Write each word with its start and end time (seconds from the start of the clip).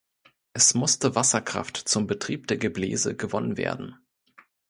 Es 0.53 0.73
musste 0.73 1.13
Wasserkraft 1.13 1.77
zum 1.77 2.07
Betrieb 2.07 2.47
der 2.47 2.57
Gebläse 2.57 3.15
gewonnen 3.15 3.55
werden. 3.55 3.97